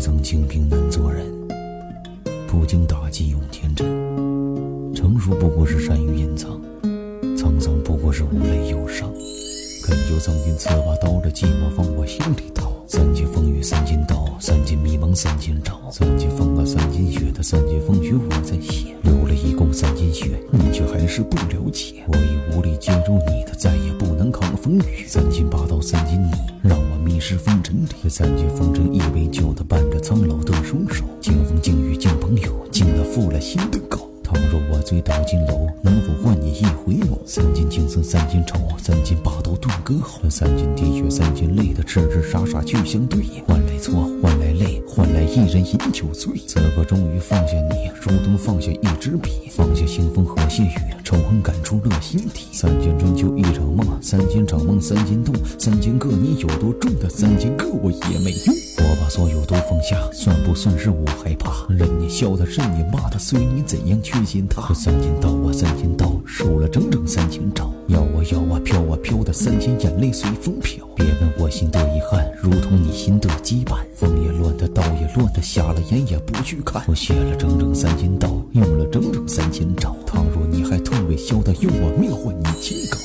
[0.00, 1.26] 曾清贫难做人，
[2.48, 3.86] 不经打击永天真。
[4.94, 6.58] 成熟不过是善于隐藏，
[7.36, 9.12] 沧桑不过是无泪忧伤。
[9.84, 12.70] 恳求曾经刺把刀的寂寞放我心里头。
[12.86, 15.78] 三界风雨三千刀，三界迷茫三千找。
[15.92, 22.02] 三界风啊三千雪的三界风雪我在写，流了一共三千血，你却还是不了解。
[22.08, 24.19] 我已无力接住你的，再也不能
[24.62, 25.06] 风雨。
[25.06, 26.30] 三斤八刀三斤泥，
[26.62, 28.08] 让我迷失风尘里。
[28.08, 34.08] 三斤风尘一杯酒的伴着苍老的双手，清风静雨敬朋友，敬了负了心的狗。
[34.22, 37.18] 倘若我醉倒金楼，能否换你一回眸？
[37.26, 40.28] 三斤情深三斤愁，三斤把刀断歌喉。
[40.28, 44.38] 三斤滴血三斤泪的痴痴傻傻去相对，换来错，换，
[45.30, 46.32] 一人饮酒醉。
[46.44, 52.46] 此刻终于放下你，如同放下一支笔，放下腥风和血雨，仇恨感触落心底。
[52.50, 58.54] 三千春秋一场梦，三千场梦三千痛，三千个你有多重的三千个我也没用。
[58.78, 61.64] 我把所有都放下，算不算是我害怕？
[61.68, 64.66] 任你笑他，任你骂他，随你怎样去践踏。
[64.68, 67.59] 这三千刀啊，三千刀，数了整整三千招。
[69.32, 70.86] 三千眼泪随风飘。
[70.94, 73.78] 别问我心的遗憾，如同你心的羁绊。
[73.94, 76.82] 风也乱的，刀也乱的，瞎了眼也不去看。
[76.86, 79.96] 我写了整整三千刀，用了整整三千招。
[80.06, 82.98] 倘若你还痛未消的，用我命换你清高。